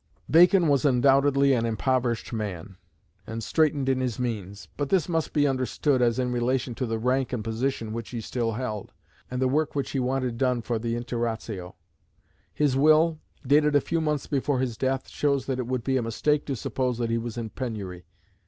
[0.27, 2.75] Bacon was undoubtedly an impoverished man,
[3.27, 6.97] and straitened in his means; but this must be understood as in relation to the
[6.97, 8.93] rank and position which he still held,
[9.29, 11.75] and the work which he wanted done for the Instauratio.
[12.51, 16.01] His will, dated a few months before his death, shows that it would be a
[16.01, 18.05] mistake to suppose that he was in penury.